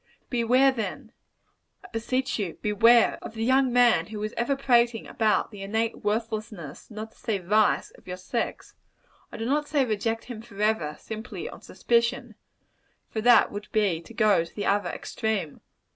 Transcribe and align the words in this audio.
Beware, 0.31 0.71
then 0.71 1.11
I 1.85 1.87
beseech 1.89 2.39
you, 2.39 2.57
beware 2.59 3.19
of 3.21 3.35
the 3.35 3.43
young 3.45 3.71
man 3.71 4.07
who 4.07 4.23
is 4.23 4.33
ever 4.35 4.55
prating 4.55 5.05
about 5.05 5.51
the 5.51 5.61
innate 5.61 6.03
worthlessness, 6.03 6.89
not 6.89 7.11
to 7.11 7.17
say 7.19 7.37
vice, 7.37 7.91
of 7.91 8.07
your 8.07 8.17
sex. 8.17 8.73
I 9.31 9.37
do 9.37 9.45
not 9.45 9.67
say, 9.67 9.85
reject 9.85 10.23
him 10.23 10.41
forever, 10.41 10.95
simply 10.99 11.47
on 11.47 11.61
suspicion; 11.61 12.33
for 13.11 13.21
that 13.21 13.51
would 13.51 13.67
be 13.71 14.01
to 14.01 14.13
go 14.15 14.43
to 14.43 14.55
the 14.55 14.65
other 14.65 14.89
extreme. 14.89 15.61